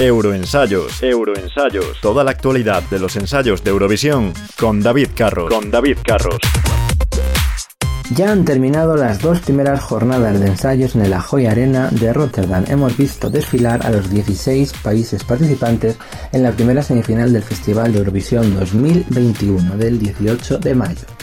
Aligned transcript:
Euroensayos. 0.00 1.02
Euroensayos. 1.02 2.00
Toda 2.00 2.24
la 2.24 2.30
actualidad 2.30 2.82
de 2.84 2.98
los 2.98 3.16
ensayos 3.16 3.62
de 3.62 3.68
Eurovisión 3.68 4.32
con 4.58 4.80
David 4.80 5.08
Carros. 5.14 5.52
Con 5.52 5.70
David 5.70 5.98
Carros. 6.02 6.38
Ya 8.16 8.32
han 8.32 8.46
terminado 8.46 8.96
las 8.96 9.20
dos 9.20 9.40
primeras 9.40 9.82
jornadas 9.82 10.40
de 10.40 10.46
ensayos 10.46 10.96
en 10.96 11.10
la 11.10 11.20
Joy 11.20 11.44
Arena 11.44 11.90
de 11.90 12.14
Rotterdam. 12.14 12.64
Hemos 12.68 12.96
visto 12.96 13.28
desfilar 13.28 13.84
a 13.84 13.90
los 13.90 14.08
16 14.08 14.72
países 14.82 15.22
participantes 15.22 15.98
en 16.32 16.44
la 16.44 16.52
primera 16.52 16.82
semifinal 16.82 17.30
del 17.30 17.42
Festival 17.42 17.92
de 17.92 17.98
Eurovisión 17.98 18.58
2021 18.58 19.76
del 19.76 19.98
18 19.98 20.58
de 20.60 20.74
mayo. 20.74 21.19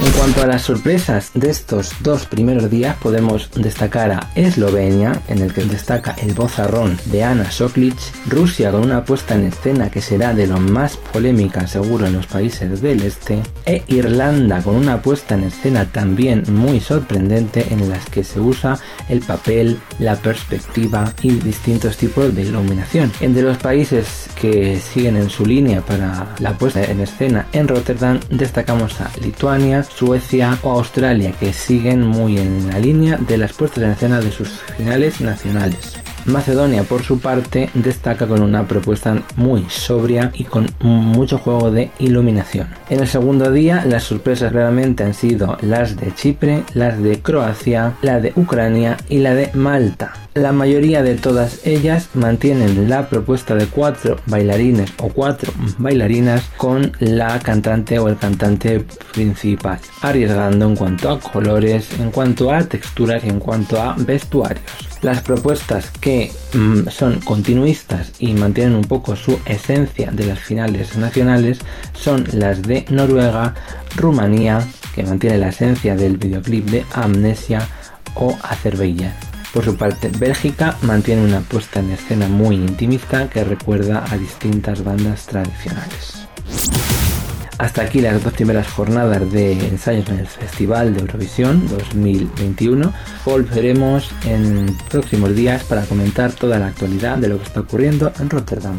En 0.00 0.10
cuanto 0.12 0.42
a 0.42 0.46
las 0.46 0.62
sorpresas 0.62 1.30
de 1.34 1.50
estos 1.50 1.92
dos 2.00 2.26
primeros 2.26 2.70
días, 2.70 2.96
podemos 2.96 3.50
destacar 3.54 4.10
a 4.10 4.30
Eslovenia, 4.34 5.22
en 5.28 5.40
el 5.40 5.52
que 5.52 5.64
destaca 5.64 6.16
el 6.20 6.34
bozarrón 6.34 6.98
de 7.06 7.22
Ana 7.22 7.50
Soklic, 7.50 7.96
Rusia 8.26 8.70
con 8.70 8.82
una 8.82 9.04
puesta 9.04 9.34
en 9.34 9.44
escena 9.44 9.90
que 9.90 10.00
será 10.00 10.34
de 10.34 10.46
lo 10.46 10.58
más 10.58 10.96
polémica 10.96 11.66
seguro 11.66 12.06
en 12.06 12.14
los 12.14 12.26
países 12.26 12.80
del 12.80 13.02
este, 13.02 13.42
e 13.66 13.82
Irlanda 13.86 14.62
con 14.62 14.76
una 14.76 15.00
puesta 15.00 15.34
en 15.36 15.44
escena 15.44 15.86
también 15.86 16.42
muy 16.48 16.80
sorprendente 16.80 17.66
en 17.70 17.88
las 17.88 18.04
que 18.06 18.24
se 18.24 18.40
usa 18.40 18.78
el 19.08 19.20
papel, 19.20 19.78
la 19.98 20.16
perspectiva 20.16 21.12
y 21.22 21.30
distintos 21.32 21.96
tipos 21.96 22.34
de 22.34 22.42
iluminación. 22.42 23.12
Entre 23.20 23.42
los 23.42 23.58
países 23.58 24.28
que 24.40 24.80
siguen 24.80 25.16
en 25.16 25.30
su 25.30 25.46
línea 25.46 25.80
para 25.82 26.34
la 26.38 26.52
puesta 26.58 26.82
en 26.84 27.00
escena 27.00 27.46
en 27.52 27.68
Rotterdam 27.68 28.20
destacamos 28.30 29.00
a 29.00 29.10
Lituania, 29.22 29.83
Suecia 29.84 30.58
o 30.62 30.72
Australia, 30.72 31.32
que 31.38 31.52
siguen 31.52 32.06
muy 32.06 32.38
en 32.38 32.68
la 32.68 32.78
línea 32.78 33.16
de 33.16 33.38
las 33.38 33.52
puestas 33.52 33.84
en 33.84 33.90
escena 33.90 34.20
de 34.20 34.30
sus 34.30 34.48
finales 34.76 35.20
nacionales. 35.20 36.03
Macedonia, 36.26 36.84
por 36.84 37.02
su 37.02 37.18
parte, 37.18 37.70
destaca 37.74 38.26
con 38.26 38.42
una 38.42 38.66
propuesta 38.66 39.22
muy 39.36 39.66
sobria 39.68 40.30
y 40.34 40.44
con 40.44 40.68
mucho 40.80 41.38
juego 41.38 41.70
de 41.70 41.90
iluminación. 41.98 42.68
En 42.88 43.00
el 43.00 43.08
segundo 43.08 43.50
día, 43.50 43.84
las 43.84 44.04
sorpresas 44.04 44.52
realmente 44.52 45.04
han 45.04 45.14
sido 45.14 45.58
las 45.60 45.96
de 45.96 46.14
Chipre, 46.14 46.64
las 46.74 47.02
de 47.02 47.20
Croacia, 47.20 47.94
la 48.02 48.20
de 48.20 48.32
Ucrania 48.36 48.96
y 49.08 49.18
la 49.18 49.34
de 49.34 49.50
Malta. 49.54 50.12
La 50.34 50.50
mayoría 50.50 51.04
de 51.04 51.14
todas 51.14 51.64
ellas 51.64 52.08
mantienen 52.14 52.90
la 52.90 53.08
propuesta 53.08 53.54
de 53.54 53.66
cuatro 53.66 54.16
bailarines 54.26 54.92
o 54.98 55.08
cuatro 55.08 55.52
bailarinas 55.78 56.42
con 56.56 56.90
la 56.98 57.38
cantante 57.38 58.00
o 58.00 58.08
el 58.08 58.16
cantante 58.16 58.84
principal, 59.12 59.78
arriesgando 60.02 60.66
en 60.66 60.74
cuanto 60.74 61.10
a 61.10 61.20
colores, 61.20 61.88
en 62.00 62.10
cuanto 62.10 62.52
a 62.52 62.64
texturas 62.64 63.22
y 63.22 63.28
en 63.28 63.38
cuanto 63.38 63.80
a 63.80 63.94
vestuarios. 63.96 64.83
Las 65.04 65.20
propuestas 65.20 65.90
que 66.00 66.32
mm, 66.54 66.88
son 66.88 67.20
continuistas 67.20 68.12
y 68.18 68.32
mantienen 68.32 68.74
un 68.74 68.84
poco 68.84 69.16
su 69.16 69.38
esencia 69.44 70.10
de 70.10 70.24
las 70.24 70.38
finales 70.38 70.96
nacionales 70.96 71.58
son 71.92 72.24
las 72.32 72.62
de 72.62 72.86
Noruega, 72.88 73.54
Rumanía, 73.96 74.66
que 74.94 75.02
mantiene 75.02 75.36
la 75.36 75.50
esencia 75.50 75.94
del 75.94 76.16
videoclip 76.16 76.64
de 76.70 76.86
Amnesia, 76.94 77.68
o 78.14 78.34
Azerbaiyán. 78.42 79.12
Por 79.52 79.66
su 79.66 79.76
parte, 79.76 80.08
Bélgica 80.08 80.78
mantiene 80.80 81.22
una 81.22 81.40
puesta 81.40 81.80
en 81.80 81.90
escena 81.90 82.26
muy 82.26 82.54
intimista 82.56 83.28
que 83.28 83.44
recuerda 83.44 84.06
a 84.10 84.16
distintas 84.16 84.82
bandas 84.82 85.26
tradicionales. 85.26 86.26
Hasta 87.58 87.82
aquí 87.82 88.00
las 88.00 88.22
dos 88.22 88.32
primeras 88.32 88.66
jornadas 88.68 89.30
de 89.30 89.52
ensayos 89.52 90.08
en 90.08 90.18
el 90.18 90.26
Festival 90.26 90.92
de 90.92 91.00
Eurovisión 91.00 91.68
2021. 91.68 92.92
Volveremos 93.24 94.10
en 94.24 94.76
próximos 94.90 95.34
días 95.36 95.62
para 95.64 95.82
comentar 95.82 96.32
toda 96.32 96.58
la 96.58 96.66
actualidad 96.66 97.16
de 97.18 97.28
lo 97.28 97.38
que 97.38 97.44
está 97.44 97.60
ocurriendo 97.60 98.12
en 98.18 98.28
Rotterdam. 98.28 98.76